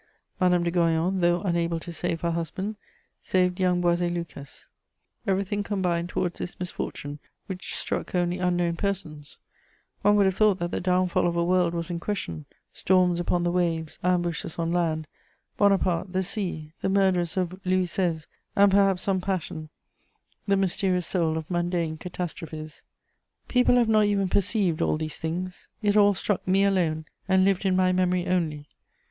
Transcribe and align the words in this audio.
Madame 0.39 0.63
de 0.63 0.71
Goyon, 0.71 1.19
though 1.19 1.43
unable 1.43 1.79
to 1.79 1.93
save 1.93 2.21
her 2.21 2.31
husband, 2.31 2.75
saved 3.21 3.59
young 3.59 3.83
Boisé 3.83 4.11
Lucas. 4.11 4.71
Everything 5.27 5.61
combined 5.61 6.09
towards 6.09 6.39
this 6.39 6.59
misfortune, 6.59 7.19
which 7.45 7.75
struck 7.75 8.15
only 8.15 8.39
unknown 8.39 8.75
persons; 8.75 9.37
one 10.01 10.15
would 10.15 10.25
have 10.25 10.35
thought 10.35 10.57
that 10.57 10.71
the 10.71 10.81
downfall 10.81 11.27
of 11.27 11.35
a 11.35 11.43
world 11.43 11.75
was 11.75 11.91
in 11.91 11.99
question: 11.99 12.45
storms 12.73 13.19
upon 13.19 13.43
the 13.43 13.51
waves, 13.51 13.99
ambushes 14.03 14.57
on 14.57 14.73
land, 14.73 15.05
Bonaparte, 15.55 16.11
the 16.11 16.23
sea, 16.23 16.73
the 16.81 16.89
murderers 16.89 17.37
of 17.37 17.59
Louis 17.63 17.85
XVI., 17.85 18.25
and 18.55 18.71
perhaps 18.71 19.03
some 19.03 19.21
"passion," 19.21 19.69
the 20.47 20.57
mysterious 20.57 21.05
soul 21.05 21.37
of 21.37 21.47
mundane 21.47 21.97
catastrophes. 21.97 22.81
People 23.47 23.75
have 23.75 23.87
not 23.87 24.05
even 24.05 24.29
perceived 24.29 24.81
all 24.81 24.97
these 24.97 25.19
things; 25.19 25.67
it 25.83 25.95
all 25.95 26.15
struck 26.15 26.47
me 26.47 26.63
alone 26.63 27.05
and 27.29 27.45
lived 27.45 27.65
in 27.65 27.75
my 27.75 27.91
memory 27.91 28.25
only. 28.25 28.67